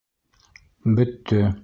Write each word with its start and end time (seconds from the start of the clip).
—Бөттө. 0.99 1.47